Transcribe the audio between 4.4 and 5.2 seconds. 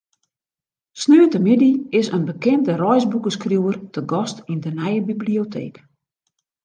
yn de nije